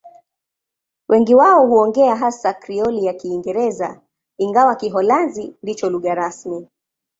[1.09, 4.01] Wengi wao huongea hasa Krioli ya Kiingereza,
[4.37, 6.67] ingawa Kiholanzi ndicho lugha rasmi.